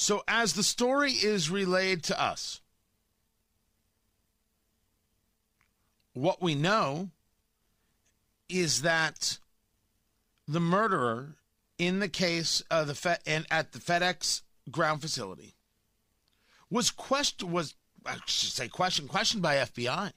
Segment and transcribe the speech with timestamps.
[0.00, 2.60] So, as the story is relayed to us,
[6.14, 7.10] what we know
[8.48, 9.38] is that
[10.46, 11.34] the murderer
[11.78, 15.56] in the case of the and at the FedEx ground facility
[16.70, 17.74] was question was
[18.06, 20.12] I should say question questioned by FBI,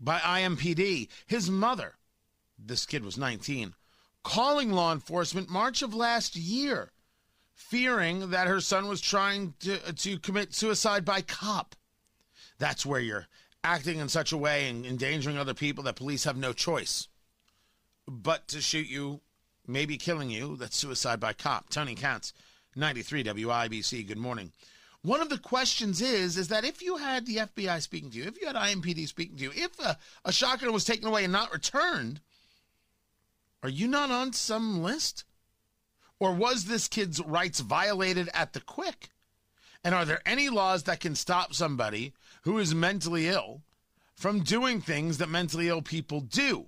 [0.00, 1.08] by IMPD.
[1.26, 1.96] His mother,
[2.56, 3.74] this kid was 19,
[4.22, 6.92] calling law enforcement March of last year,
[7.60, 11.76] fearing that her son was trying to to commit suicide by cop.
[12.58, 13.26] That's where you're
[13.62, 17.08] acting in such a way and endangering other people that police have no choice
[18.08, 19.20] but to shoot you,
[19.66, 20.56] maybe killing you.
[20.56, 21.68] That's suicide by cop.
[21.70, 22.32] Tony Katz,
[22.74, 24.08] 93 WIBC.
[24.08, 24.52] Good morning.
[25.02, 28.24] One of the questions is is that if you had the FBI speaking to you,
[28.24, 31.32] if you had IMPD speaking to you, if a, a shotgun was taken away and
[31.32, 32.20] not returned,
[33.62, 35.24] are you not on some list?
[36.20, 39.08] Or was this kid's rights violated at the quick?
[39.82, 43.62] And are there any laws that can stop somebody who is mentally ill
[44.14, 46.66] from doing things that mentally ill people do?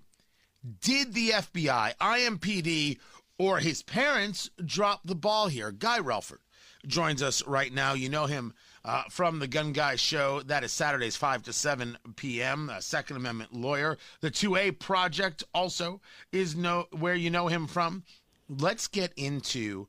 [0.81, 2.99] Did the FBI, IMPD,
[3.37, 5.71] or his parents drop the ball here?
[5.71, 6.39] Guy Relford
[6.87, 7.93] joins us right now.
[7.93, 8.55] You know him
[8.85, 10.41] uh, from the Gun Guy Show.
[10.43, 12.71] That is Saturdays, 5 to 7 p.m.
[12.71, 13.99] A Second Amendment lawyer.
[14.21, 18.05] The 2A Project also is no, where you know him from.
[18.61, 19.89] Let's get into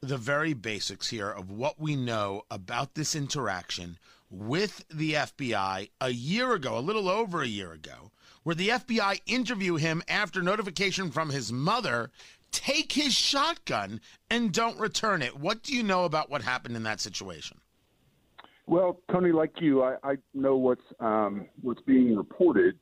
[0.00, 6.10] the very basics here of what we know about this interaction with the FBI a
[6.10, 8.10] year ago, a little over a year ago,
[8.42, 12.10] where the FBI interview him after notification from his mother
[12.50, 15.38] take his shotgun and don't return it.
[15.38, 17.60] What do you know about what happened in that situation?
[18.66, 22.76] Well, Tony, like you, I, I know what's um, what's being reported,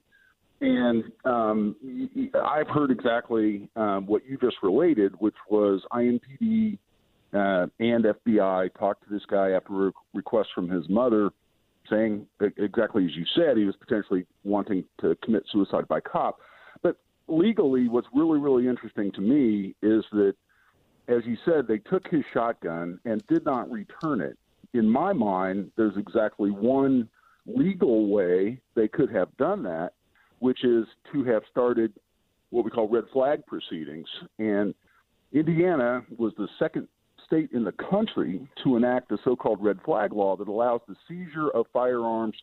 [0.60, 1.76] and um,
[2.34, 6.78] I've heard exactly um, what you just related, which was IMPD
[7.32, 11.30] uh, and FBI talked to this guy after a request from his mother,
[11.88, 16.40] saying exactly as you said, he was potentially wanting to commit suicide by cop.
[16.82, 16.96] But
[17.28, 20.34] legally, what's really, really interesting to me is that,
[21.06, 24.36] as you said, they took his shotgun and did not return it.
[24.74, 27.08] In my mind, there's exactly one
[27.46, 29.92] legal way they could have done that,
[30.40, 31.92] which is to have started
[32.50, 34.08] what we call red flag proceedings.
[34.38, 34.74] And
[35.32, 36.88] Indiana was the second
[37.26, 41.50] state in the country to enact a so-called red flag law that allows the seizure
[41.50, 42.34] of firearms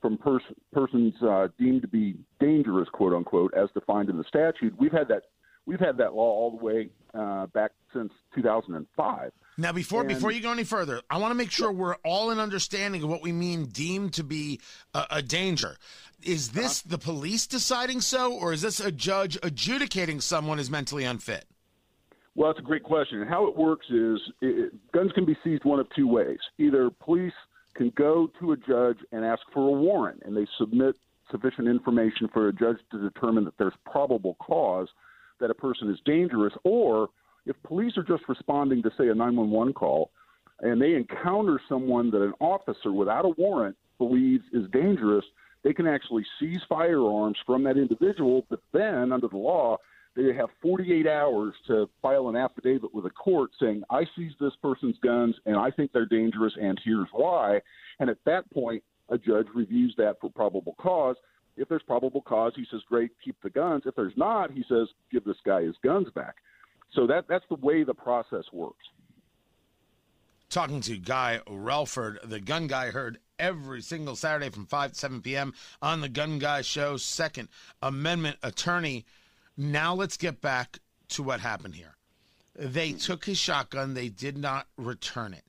[0.00, 0.42] from pers-
[0.72, 4.74] persons uh, deemed to be dangerous, quote unquote, as defined in the statute.
[4.78, 5.24] We've had that
[5.66, 9.32] we've had that law all the way uh, back since 2005.
[9.58, 12.30] Now, before and, before you go any further, I want to make sure we're all
[12.30, 14.60] in understanding of what we mean deemed to be
[14.94, 15.76] a, a danger.
[16.22, 20.70] Is this uh, the police deciding so, or is this a judge adjudicating someone is
[20.70, 21.44] mentally unfit?
[22.34, 23.20] Well, that's a great question.
[23.20, 26.38] And how it works is it, guns can be seized one of two ways.
[26.58, 27.34] Either police
[27.74, 30.96] can go to a judge and ask for a warrant, and they submit
[31.30, 34.88] sufficient information for a judge to determine that there's probable cause
[35.42, 37.10] that a person is dangerous, or
[37.44, 40.10] if police are just responding to, say, a 911 call,
[40.60, 45.24] and they encounter someone that an officer without a warrant believes is dangerous,
[45.64, 49.76] they can actually seize firearms from that individual, but then, under the law,
[50.14, 54.52] they have 48 hours to file an affidavit with a court saying, I seized this
[54.62, 57.60] person's guns and I think they're dangerous and here's why.
[57.98, 61.16] And at that point, a judge reviews that for probable cause.
[61.56, 63.82] If there's probable cause, he says, great, keep the guns.
[63.84, 66.36] If there's not, he says, give this guy his guns back.
[66.94, 68.84] So that, that's the way the process works.
[70.48, 75.22] Talking to Guy Relford, the gun guy heard every single Saturday from 5 to 7
[75.22, 75.54] p.m.
[75.80, 77.48] on the Gun Guy Show, Second
[77.82, 79.06] Amendment attorney.
[79.56, 81.96] Now let's get back to what happened here.
[82.54, 82.98] They hmm.
[82.98, 85.44] took his shotgun, they did not return it.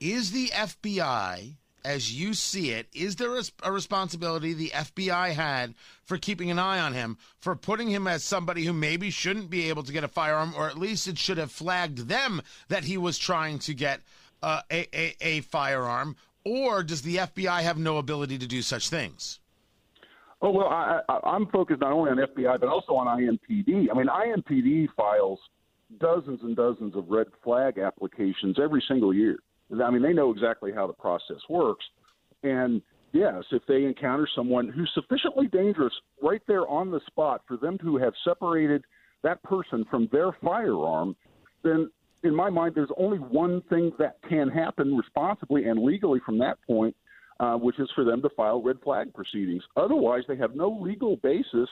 [0.00, 5.74] Is the FBI, as you see it, is there a, a, responsibility the FBI had
[6.02, 9.68] for keeping an eye on him, for putting him as somebody who maybe shouldn't be
[9.68, 12.96] able to get a firearm, or at least it should have flagged them that he
[12.96, 14.00] was trying to get
[14.42, 16.16] uh, a, a, a firearm?
[16.44, 19.38] Or does the FBI have no ability to do such things?
[20.40, 23.86] Oh well, I, am focused not only on FBI but also on IMPD.
[23.90, 25.38] I mean, IMPD files
[26.00, 29.38] dozens and dozens of red flag applications every single year.
[29.80, 31.84] I mean, they know exactly how the process works.
[32.42, 32.82] And
[33.12, 37.78] yes, if they encounter someone who's sufficiently dangerous right there on the spot for them
[37.78, 38.84] to have separated
[39.22, 41.16] that person from their firearm,
[41.62, 41.90] then
[42.24, 46.58] in my mind, there's only one thing that can happen responsibly and legally from that
[46.66, 46.94] point,
[47.40, 49.62] uh, which is for them to file red flag proceedings.
[49.76, 51.68] Otherwise, they have no legal basis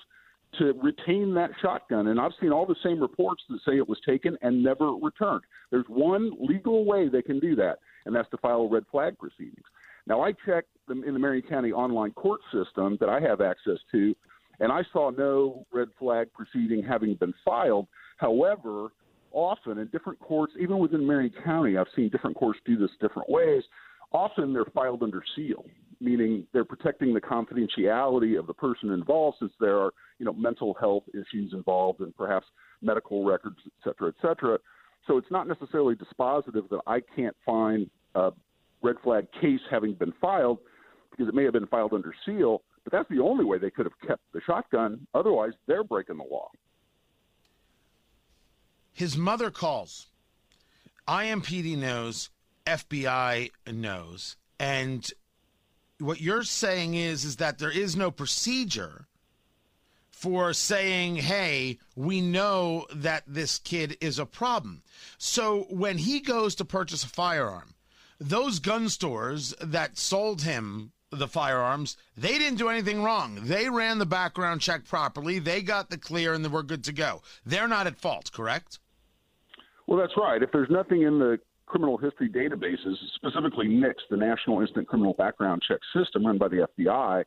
[0.59, 2.09] to retain that shotgun.
[2.09, 5.43] And I've seen all the same reports that say it was taken and never returned.
[5.71, 9.65] There's one legal way they can do that, and that's to file red flag proceedings.
[10.07, 14.15] Now, I checked in the Marion County online court system that I have access to,
[14.59, 17.87] and I saw no red flag proceeding having been filed.
[18.17, 18.89] However,
[19.33, 23.31] often in different courts, even within Marion County, I've seen different courts do this different
[23.31, 23.63] ways.
[24.13, 25.65] Often they're filed under seal,
[26.01, 30.75] meaning they're protecting the confidentiality of the person involved since there are, you know, mental
[30.81, 32.47] health issues involved and perhaps
[32.83, 34.59] medical records, et cetera, et cetera.
[35.11, 38.31] So it's not necessarily dispositive that I can't find a
[38.81, 40.59] red flag case having been filed
[41.11, 43.87] because it may have been filed under seal, but that's the only way they could
[43.87, 45.05] have kept the shotgun.
[45.13, 46.49] Otherwise, they're breaking the law.
[48.93, 50.07] His mother calls.
[51.09, 52.31] IMPD knows,
[52.65, 55.11] FBI knows, and
[55.99, 59.09] what you're saying is is that there is no procedure
[60.21, 64.83] for saying, "Hey, we know that this kid is a problem."
[65.17, 67.75] So when he goes to purchase a firearm,
[68.19, 73.41] those gun stores that sold him the firearms, they didn't do anything wrong.
[73.45, 75.39] They ran the background check properly.
[75.39, 77.23] They got the clear and we're good to go.
[77.47, 78.79] They're not at fault, correct?
[79.87, 80.43] Well, that's right.
[80.43, 85.63] If there's nothing in the criminal history databases, specifically NICS, the National Instant Criminal Background
[85.67, 87.25] Check System run by the FBI,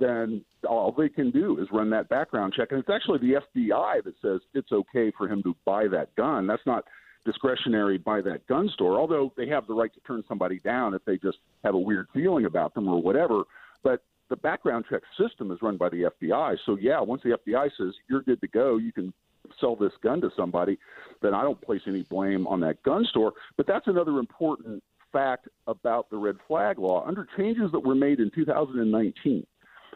[0.00, 2.68] then all they can do is run that background check.
[2.70, 6.46] And it's actually the FBI that says it's okay for him to buy that gun.
[6.46, 6.84] That's not
[7.24, 11.04] discretionary by that gun store, although they have the right to turn somebody down if
[11.04, 13.42] they just have a weird feeling about them or whatever.
[13.82, 16.56] But the background check system is run by the FBI.
[16.64, 19.12] So, yeah, once the FBI says you're good to go, you can
[19.60, 20.78] sell this gun to somebody,
[21.22, 23.32] then I don't place any blame on that gun store.
[23.56, 24.82] But that's another important
[25.12, 27.04] fact about the red flag law.
[27.06, 29.46] Under changes that were made in 2019,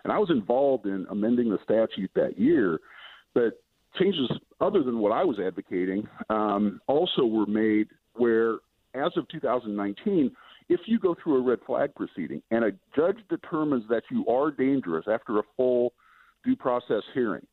[0.04, 2.78] and I was involved in amending the statute that year,
[3.34, 3.62] but
[3.98, 4.30] changes
[4.60, 8.54] other than what I was advocating um, also were made where,
[8.94, 10.30] as of 2019,
[10.68, 14.50] if you go through a red flag proceeding and a judge determines that you are
[14.50, 15.92] dangerous after a full
[16.44, 17.46] due process hearing,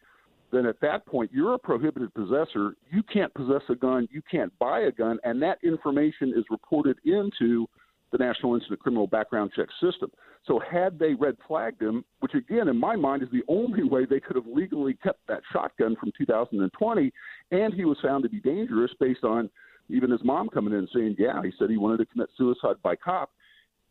[0.52, 2.76] then at that point you're a prohibited possessor.
[2.90, 6.98] You can't possess a gun, you can't buy a gun, and that information is reported
[7.06, 7.68] into
[8.12, 10.12] the National Instant Criminal Background Check System.
[10.48, 14.06] So had they red flagged him, which again in my mind is the only way
[14.06, 17.12] they could have legally kept that shotgun from 2020,
[17.52, 19.50] and he was found to be dangerous based on
[19.90, 22.96] even his mom coming in saying, yeah, he said he wanted to commit suicide by
[22.96, 23.32] cop.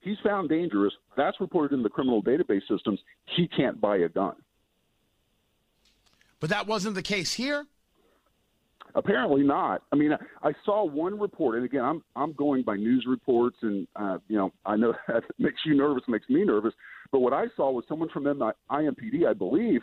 [0.00, 0.94] He's found dangerous.
[1.16, 2.98] That's reported in the criminal database systems.
[3.36, 4.34] He can't buy a gun.
[6.40, 7.66] But that wasn't the case here.
[8.94, 9.82] Apparently not.
[9.92, 13.86] I mean, I saw one report, and again, I'm I'm going by news reports, and
[13.96, 16.74] uh, you know, I know that makes you nervous, makes me nervous.
[17.12, 19.82] But what I saw was someone from IMPD, I believe,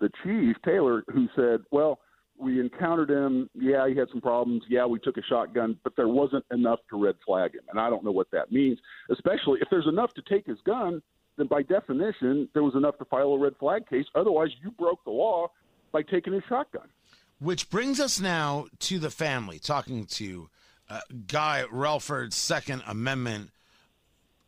[0.00, 2.00] the chief Taylor, who said, "Well,
[2.38, 3.48] we encountered him.
[3.54, 4.64] Yeah, he had some problems.
[4.68, 7.88] Yeah, we took a shotgun, but there wasn't enough to red flag him." And I
[7.90, 8.78] don't know what that means,
[9.10, 11.02] especially if there's enough to take his gun.
[11.38, 14.04] Then, by definition, there was enough to file a red flag case.
[14.14, 15.48] Otherwise, you broke the law
[15.90, 16.88] by taking his shotgun.
[17.42, 20.48] Which brings us now to the family, talking to
[20.88, 23.50] uh, Guy Relford, Second Amendment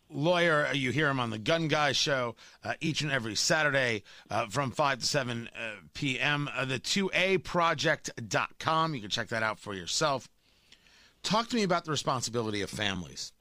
[0.08, 0.69] lawyer.
[0.73, 4.70] You hear him on the Gun Guy show uh, each and every Saturday uh, from
[4.70, 5.58] 5 to 7 uh,
[5.94, 6.49] p.m.
[6.55, 8.94] Uh, the 2aproject.com.
[8.94, 10.29] You can check that out for yourself.
[11.25, 13.32] Talk to me about the responsibility of families.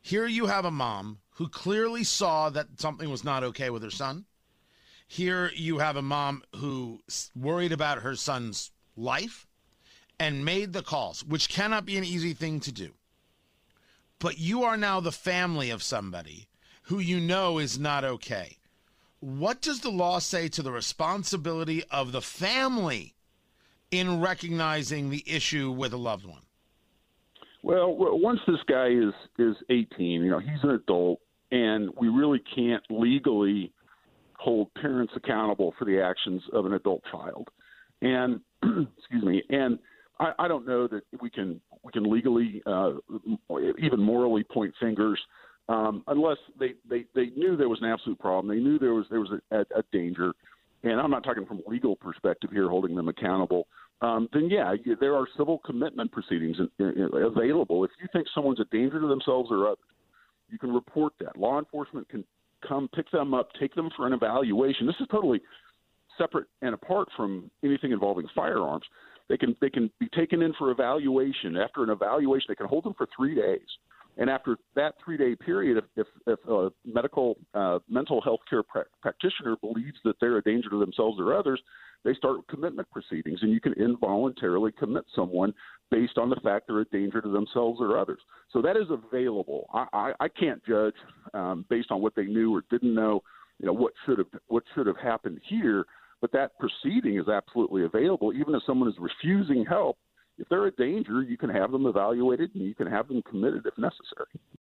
[0.00, 3.90] Here you have a mom who clearly saw that something was not okay with her
[3.90, 4.24] son.
[5.06, 7.02] Here you have a mom who
[7.34, 9.46] worried about her son's life
[10.18, 12.92] and made the calls, which cannot be an easy thing to do.
[14.18, 16.48] But you are now the family of somebody
[16.82, 18.56] who you know is not okay.
[19.20, 23.14] What does the law say to the responsibility of the family
[23.90, 26.42] in recognizing the issue with a loved one?
[27.62, 32.42] Well, once this guy is is 18, you know, he's an adult and we really
[32.54, 33.72] can't legally
[34.34, 37.48] hold parents accountable for the actions of an adult child.
[38.02, 38.40] And
[38.98, 39.78] excuse me, and
[40.18, 42.92] I, I don't know that we can we can legally uh,
[43.78, 45.20] even morally point fingers
[45.68, 48.54] um, unless they, they, they knew there was an absolute problem.
[48.54, 50.32] They knew there was there was a, a, a danger,
[50.84, 53.66] and I'm not talking from a legal perspective here, holding them accountable.
[54.00, 57.82] Um, then yeah, there are civil commitment proceedings in, in, available.
[57.84, 59.78] If you think someone's a danger to themselves or others,
[60.50, 61.36] you can report that.
[61.36, 62.24] Law enforcement can
[62.66, 64.86] come pick them up, take them for an evaluation.
[64.86, 65.40] This is totally
[66.18, 68.84] separate and apart from anything involving firearms.
[69.28, 71.56] They can they can be taken in for evaluation.
[71.56, 73.66] After an evaluation, they can hold them for three days.
[74.18, 78.62] And after that three day period, if, if, if a medical uh, mental health care
[78.62, 81.60] pra- practitioner believes that they're a danger to themselves or others,
[82.04, 85.52] they start commitment proceedings, and you can involuntarily commit someone
[85.90, 88.20] based on the fact they're a danger to themselves or others.
[88.52, 89.68] So that is available.
[89.74, 90.94] I, I, I can't judge
[91.34, 93.22] um, based on what they knew or didn't know,
[93.58, 95.84] you know, what should have what should have happened here.
[96.26, 99.96] But that proceeding is absolutely available, even if someone is refusing help
[100.38, 103.64] if they're a danger, you can have them evaluated and you can have them committed
[103.64, 104.28] if necessary.